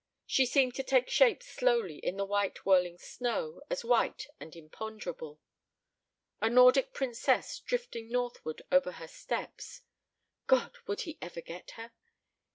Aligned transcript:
She 0.25 0.47
seemed 0.47 0.73
to 0.77 0.83
take 0.83 1.11
shape 1.11 1.43
slowly 1.43 1.97
in 1.99 2.17
the 2.17 2.25
white 2.25 2.65
whirling 2.65 2.97
snow, 2.97 3.61
as 3.69 3.85
white 3.85 4.25
and 4.39 4.55
imponderable.... 4.55 5.39
A 6.41 6.49
Nordic 6.49 6.91
princess 6.91 7.59
drifting 7.59 8.09
northward 8.09 8.63
over 8.71 8.93
her 8.93 9.07
steppes.... 9.07 9.81
God! 10.47 10.75
Would 10.87 11.01
he 11.01 11.19
ever 11.21 11.41
get 11.41 11.69
her? 11.77 11.91